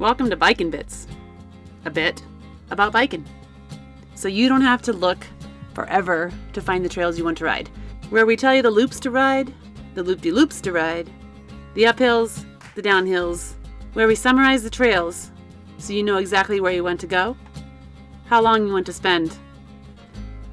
[0.00, 1.06] Welcome to Biking Bits.
[1.84, 2.22] A bit
[2.70, 3.26] about biking.
[4.14, 5.26] So you don't have to look
[5.74, 7.68] forever to find the trails you want to ride.
[8.08, 9.52] Where we tell you the loops to ride,
[9.92, 11.10] the loop de loops to ride,
[11.74, 13.52] the uphills, the downhills,
[13.92, 15.32] where we summarize the trails
[15.76, 17.36] so you know exactly where you want to go,
[18.24, 19.36] how long you want to spend,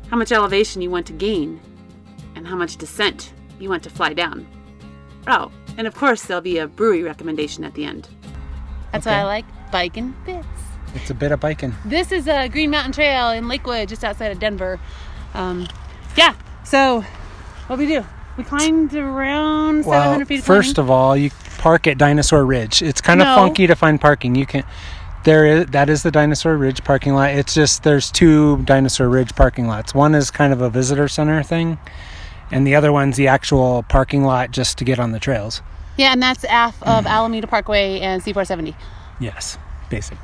[0.09, 1.61] how much elevation you want to gain,
[2.35, 4.45] and how much descent you want to fly down.
[5.25, 8.09] Oh, and of course, there'll be a brewery recommendation at the end.
[8.97, 9.15] That's Okay.
[9.15, 10.47] why I like biking bits.
[10.95, 11.75] It's a bit of biking.
[11.85, 14.79] This is a Green Mountain Trail in Lakewood, just outside of Denver.
[15.33, 15.67] Um,
[16.15, 17.03] yeah, so
[17.67, 18.03] what we do?
[18.37, 20.39] We climbed around 700 feet.
[20.39, 20.87] of first climbing.
[20.87, 22.81] of all, you park at Dinosaur Ridge.
[22.81, 23.35] It's kind of No.
[23.35, 24.35] funky to find parking.
[24.35, 24.63] You can
[25.23, 27.31] there is that is the Dinosaur Ridge parking lot.
[27.31, 29.93] It's just there's two Dinosaur Ridge parking lots.
[29.93, 31.77] One is kind of a visitor center thing,
[32.51, 35.61] and the other one's the actual parking lot just to get on the trails.
[35.97, 38.75] Yeah, and that's AF of Alameda Parkway and C470.
[39.19, 39.57] Yes,
[39.89, 40.17] basically.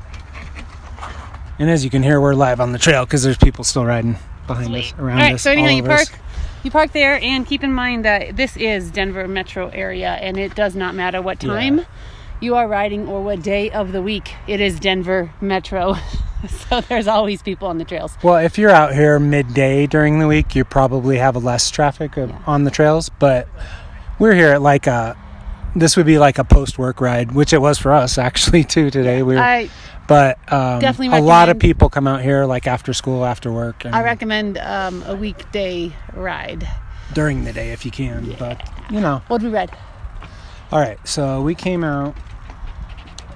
[1.58, 4.16] And as you can hear, we're live on the trail because there's people still riding
[4.46, 5.42] behind us, around All right, us.
[5.42, 6.08] so anyhow, you of us.
[6.10, 6.20] park,
[6.64, 10.54] you park there, and keep in mind that this is Denver metro area, and it
[10.54, 11.50] does not matter what Yeah.
[11.50, 11.86] time
[12.40, 14.34] you are riding or what day of the week.
[14.48, 15.94] It is Denver metro,
[16.48, 18.18] so there's always people on the trails.
[18.22, 22.36] Well, if you're out here midday during the week, you probably have less traffic Yeah.
[22.46, 23.10] on the trails.
[23.20, 23.48] But
[24.18, 25.16] we're here at like a,
[25.76, 28.90] this would be like a post work ride, which it was for us actually too
[28.90, 29.22] today.
[29.22, 29.68] We were, I
[30.06, 33.84] but um, definitely a lot of people come out here like after school, after work,
[33.84, 36.68] and I recommend um, a weekday ride.
[37.14, 38.34] during the day if you can.
[38.38, 39.70] But you know, What did we ride?
[40.72, 40.98] all right.
[41.06, 42.14] So we came out.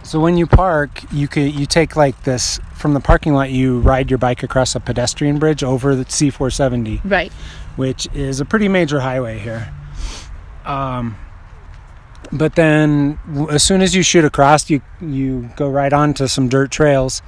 [0.03, 3.51] So when you park, you could you take like this from the parking lot.
[3.51, 7.01] You ride your bike across a pedestrian bridge over the C470.
[7.05, 7.33] Right.
[7.77, 9.73] which is a pretty major highway here.
[10.65, 11.17] Um,
[12.33, 13.19] but then,
[13.51, 17.23] as soon as you shoot across, you you go right onto some dirt trails.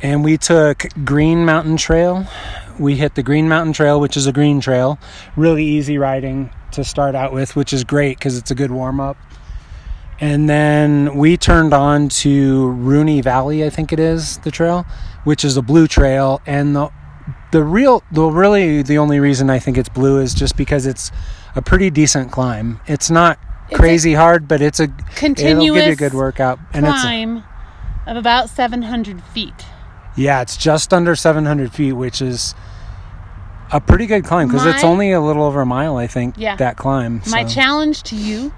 [0.00, 2.24] And we took Green Mountain Trail.
[2.78, 4.96] We hit the Green Mountain Trail, which is a green trail,
[5.34, 9.00] really easy riding to start out with, which is great because it's a good warm
[9.00, 9.16] up.
[10.20, 14.86] And then we turned on to Rooney Valley, I think it is the trail,
[15.24, 16.90] which is a blue trail, and the
[17.50, 21.10] the real the really the only reason I think it's blue is just because it's
[21.54, 22.80] a pretty decent climb.
[22.86, 23.38] It's not
[23.74, 26.58] crazy hard, but it's a it'll Continuous give you a good workout.
[26.72, 27.44] And it's climb
[28.06, 29.66] of about 700 feet.
[30.16, 32.54] yeah, it's just under 700 feet, which is
[33.70, 36.36] a pretty good climb because it's only a little over a mile, I think.
[36.38, 36.56] Yeah.
[36.56, 37.20] that climb.
[37.30, 38.52] My challenge to you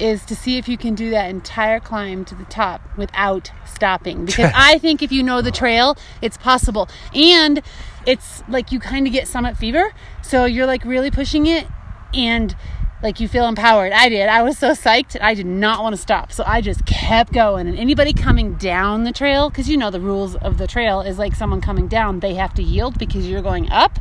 [0.00, 4.24] is to see if you can do that entire climb to the top without stopping.
[4.26, 6.88] Because I think if you know the trail, it's possible.
[7.14, 7.62] And
[8.06, 9.92] it's like you kind of get summit fever.
[10.22, 11.66] So you're like really pushing it
[12.12, 12.56] and
[13.04, 13.92] like you feel empowered.
[13.92, 14.28] I did.
[14.28, 15.20] I was so psyched.
[15.20, 16.32] I did not want to stop.
[16.32, 17.68] So I just kept going.
[17.68, 21.18] And anybody coming down the trail, because you know the rules of the trail is
[21.18, 23.98] like someone coming down, they have to yield because you're going up.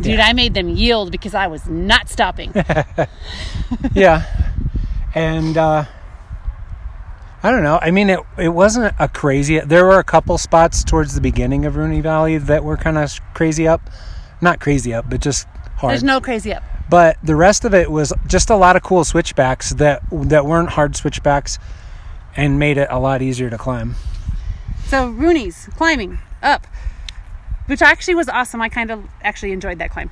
[0.00, 0.26] Dude, Yeah.
[0.26, 2.52] I made them yield because I was not stopping.
[3.94, 4.24] yeah,
[5.14, 5.84] and uh,
[7.42, 7.78] I don't know.
[7.80, 9.60] I mean, it it wasn't a crazy.
[9.60, 13.12] There were a couple spots towards the beginning of Rooney Valley that were kind of
[13.34, 13.82] crazy up,
[14.40, 15.46] not crazy up, but just
[15.76, 15.92] hard.
[15.92, 16.64] There's no crazy up.
[16.88, 20.70] But the rest of it was just a lot of cool switchbacks that that weren't
[20.70, 21.58] hard switchbacks,
[22.36, 23.94] and made it a lot easier to climb.
[24.86, 26.66] So Rooney's climbing up,
[27.66, 28.60] which actually was awesome.
[28.60, 30.10] I kind of actually enjoyed that climb.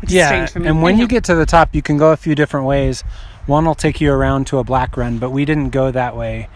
[0.00, 0.68] Which is Yeah, strange for me.
[0.68, 3.02] and when you get to the top, you can go a few different ways.
[3.46, 6.48] One will take you around to a black run, but we didn't go that way.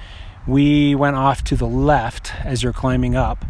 [0.47, 3.45] We went off to the left as you're climbing up,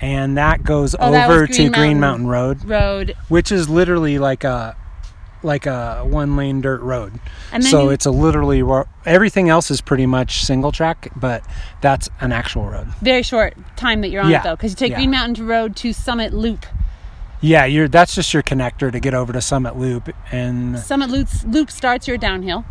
[0.00, 2.00] and that goes Oh, that over to Green Green Mountain.
[2.00, 4.76] Mountain Road, road, which is literally like a
[5.42, 7.12] like a one lane dirt road.
[7.52, 8.62] and then So it's a literally
[9.04, 11.42] everything else is pretty much single track, but
[11.80, 12.88] that's an actual road.
[13.00, 14.96] very short time that you're on Yeah, it though, because you take yeah.
[14.98, 16.66] Green Mountain Road to Summit Loop.
[17.40, 21.28] Yeah, you're that's just your connector to get over to Summit Loop and Summit Loop
[21.46, 22.64] loop starts your downhill.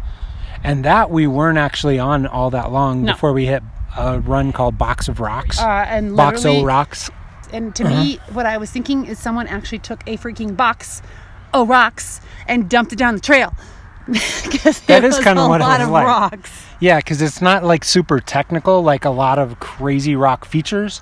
[0.64, 3.14] And that we weren't actually on all that long No.
[3.14, 3.64] before we hit
[3.98, 5.60] a run called Box of Rocks.
[5.60, 7.10] Uh, and Box O Rocks.
[7.52, 8.04] and to Uh-huh.
[8.04, 11.02] me, what I was thinking is someone actually took a freaking box
[11.54, 13.54] of rocks and dumped it down the trail.
[14.08, 16.06] Because That it is kinda a what it lot was of like.
[16.06, 16.66] rocks.
[16.80, 21.02] Yeah, because it's not like super technical, like a lot of crazy rock features.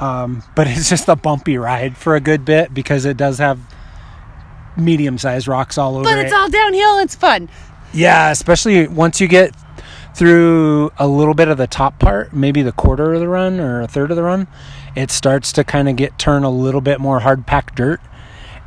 [0.00, 3.58] Um, but it's just a bumpy ride for a good bit because it does have
[4.76, 6.26] medium sized rocks all over But it.
[6.26, 6.98] it's all downhill.
[7.00, 7.48] It's fun.
[7.92, 9.54] yeah, especially once you get
[10.14, 13.80] through a little bit of the top part, maybe the quarter of the run or
[13.82, 14.46] a third of the run,
[14.94, 18.00] it starts to kind of get turn a little bit more hard packed dirt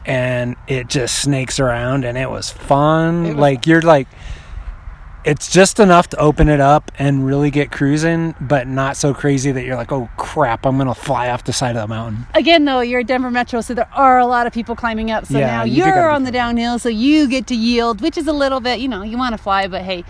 [0.06, 3.26] and it just snakes around and it was fun.
[3.26, 4.08] It was- like you're like
[5.24, 9.52] it's just enough to open it up and really get cruising, but not so crazy
[9.52, 12.26] that you're like, oh crap, I'm gonna fly off the side of the mountain.
[12.34, 15.28] Again, though, you're at Denver Metro, so there are a lot of people climbing up.
[15.28, 18.26] So Yeah, now you you're on the downhill, so you get to yield, which is
[18.26, 20.04] a little bit, you know, you want to fly, but hey,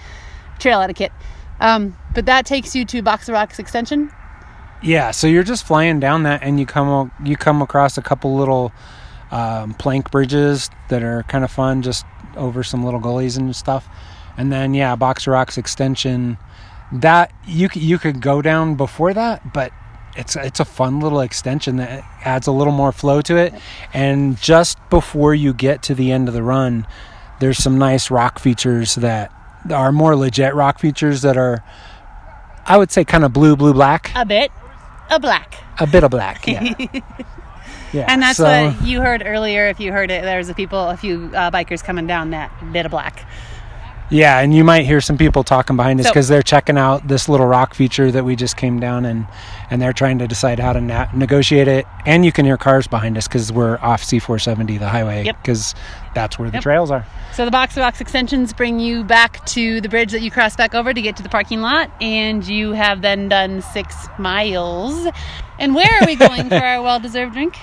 [0.60, 1.12] trail etiquette.
[1.60, 4.12] Um, but that takes you to Box of Rocks Extension.
[4.82, 8.38] Yeah, so you're just flying down that, and you come you come across a couple
[8.38, 8.72] little
[9.32, 12.06] um, plank bridges that are kind of fun, just
[12.36, 13.88] over some little gullies and stuff.
[14.38, 16.38] And then yeah, Box O Rocks extension.
[16.94, 19.72] That you you could go down before that, but
[20.18, 23.54] it's it's a fun little extension that adds a little more flow to it.
[23.94, 26.86] And just before you get to the end of the run,
[27.40, 29.32] there's some nice rock features that
[29.74, 31.64] are more legit rock features that are,
[32.66, 34.52] I would say, kind of blue, blue, black A bit,
[35.10, 35.56] a black.
[35.80, 36.74] a bit of black yeah
[37.94, 39.68] yeah And that's so, what you heard earlier.
[39.68, 42.86] If you heard it, there's a people, a few uh, bikers coming down that bit
[42.86, 43.26] of black.
[44.10, 47.08] yeah and you might hear some people talking behind us So- because they're checking out
[47.08, 49.26] this little rock feature that we just came down and
[49.70, 52.88] and they're trying to decide how to na- negotiate it and you can hear cars
[52.88, 55.38] behind us because we're off c470 the highway Yep.
[55.42, 55.74] because
[56.14, 56.64] that's where the Yep.
[56.64, 60.22] trails are So the box to box extensions bring you back to the bridge that
[60.22, 63.62] you cross back over to get to the parking lot, and you have then done
[63.62, 65.08] six miles.
[65.58, 67.56] And where are we going for our well-deserved drink?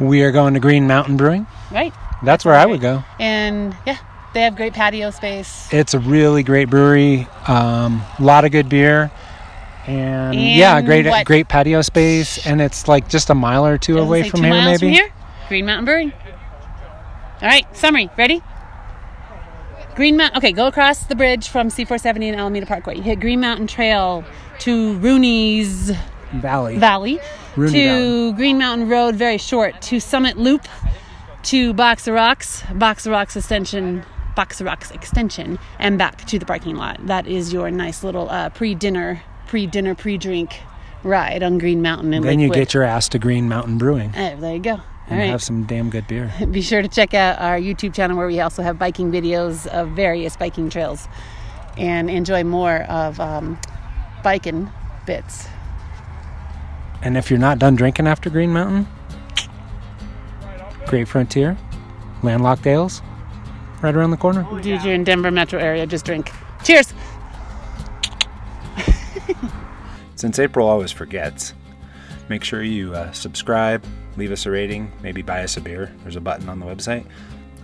[0.00, 1.92] We are going to green mountain brewing Right.
[2.22, 3.98] that's where i would go And yeah,
[4.34, 5.68] they have great patio space.
[5.72, 9.10] it's a really great brewery um, a lot of good beer
[9.86, 13.94] and, yeah great what- great patio space and it's like just a mile or two
[13.94, 15.12] Doesn't away from two here maybe From here,
[15.48, 16.12] Green Mountain Brewing.
[17.42, 18.08] All right, summary.
[18.16, 18.40] Ready?
[19.96, 20.38] Green Mountain.
[20.38, 22.96] Okay, go across the bridge from C470 and Alameda Parkway.
[22.96, 24.24] You hit Green Mountain Trail
[24.60, 25.90] to Rooney's
[26.34, 27.20] valley Valley,
[27.56, 28.32] Rooney to Valley.
[28.32, 30.66] Green Mountain Road, very short, to Summit Loop,
[31.44, 36.38] to Box of Rocks, Box of Rocks Extension, Box of Rocks Extension, and back to
[36.38, 37.06] the parking lot.
[37.06, 40.60] That is your nice little uh, pre-dinner, pre-dinner, pre-drink
[41.02, 44.36] ride on Green Mountain And Then you get your ass to Green Mountain Brewing Eh,
[44.36, 44.72] there you go.
[44.72, 45.30] All and right.
[45.30, 46.32] have some damn good beer.
[46.50, 49.90] Be sure to check out our YouTube channel where we also have biking videos of
[49.90, 51.08] various biking trails
[51.76, 53.58] and enjoy more of um,
[54.22, 54.70] biking
[55.06, 55.48] bits.
[57.02, 58.86] And if you're not done drinking after Green Mountain,
[60.86, 61.56] Great Frontier,
[62.22, 63.02] Landlocked Ales,
[63.82, 64.46] right around the corner.
[64.62, 66.30] Dude, you're in Denver metro area, just drink.
[66.64, 66.94] Cheers!
[70.14, 71.54] Since April always forgets,
[72.28, 73.84] make sure you uh, subscribe,
[74.16, 75.92] leave us a rating, maybe buy us a beer.
[76.02, 77.04] There's a button on the website.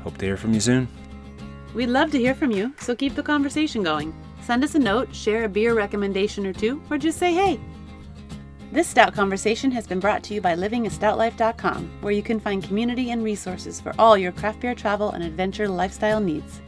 [0.02, 0.88] Hope to hear from you soon.
[1.74, 4.14] We'd love to hear from you, so keep the conversation going.
[4.42, 7.60] Send us a note, share a beer recommendation or two, or just say hey.
[8.70, 13.12] This Stout Conversation has been brought to you by livingastoutlife.com, where you can find community
[13.12, 16.60] and resources for all your craft beer travel and adventure lifestyle needs.